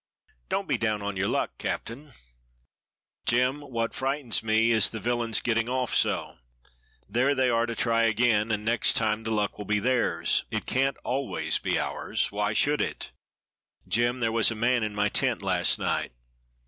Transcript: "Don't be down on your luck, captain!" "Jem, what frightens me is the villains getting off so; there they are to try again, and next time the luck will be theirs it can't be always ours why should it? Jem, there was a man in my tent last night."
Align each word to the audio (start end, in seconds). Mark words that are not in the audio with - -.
"Don't 0.49 0.67
be 0.67 0.79
down 0.79 1.03
on 1.03 1.15
your 1.15 1.27
luck, 1.27 1.59
captain!" 1.59 2.13
"Jem, 3.27 3.61
what 3.61 3.93
frightens 3.93 4.41
me 4.41 4.71
is 4.71 4.89
the 4.89 4.99
villains 4.99 5.41
getting 5.41 5.69
off 5.69 5.93
so; 5.93 6.39
there 7.07 7.35
they 7.35 7.51
are 7.51 7.67
to 7.67 7.75
try 7.75 8.05
again, 8.05 8.49
and 8.51 8.65
next 8.65 8.93
time 8.93 9.21
the 9.21 9.31
luck 9.31 9.59
will 9.59 9.65
be 9.65 9.77
theirs 9.77 10.43
it 10.49 10.65
can't 10.65 10.95
be 10.95 11.01
always 11.03 11.59
ours 11.77 12.31
why 12.31 12.51
should 12.51 12.81
it? 12.81 13.11
Jem, 13.87 14.21
there 14.21 14.31
was 14.31 14.49
a 14.49 14.55
man 14.55 14.81
in 14.81 14.95
my 14.95 15.07
tent 15.07 15.43
last 15.43 15.77
night." 15.77 16.11